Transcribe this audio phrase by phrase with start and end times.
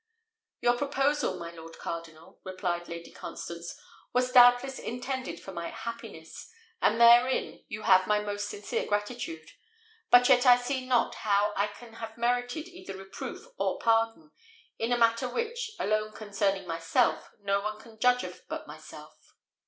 [0.61, 3.79] "Your proposal, my lord cardinal," replied Lady Constance,
[4.13, 6.49] "was doubtless intended for my happiness,
[6.81, 9.51] and therein you have my most sincere gratitude;
[10.09, 14.31] but yet I see not how I can have merited either reproof or pardon,
[14.79, 19.35] in a matter which, alone concerning myself, no one can judge of but myself."